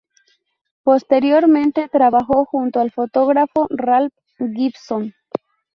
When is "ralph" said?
3.69-4.15